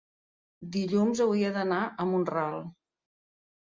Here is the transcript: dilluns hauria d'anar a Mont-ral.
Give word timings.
dilluns 0.75 1.21
hauria 1.27 1.53
d'anar 1.59 1.83
a 2.05 2.09
Mont-ral. 2.15 2.59